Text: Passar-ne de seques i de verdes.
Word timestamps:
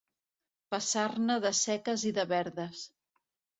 Passar-ne 0.75 1.35
de 1.45 1.53
seques 1.61 2.07
i 2.13 2.17
de 2.21 2.27
verdes. 2.35 2.83